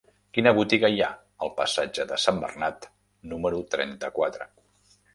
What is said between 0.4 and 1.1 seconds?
botiga hi ha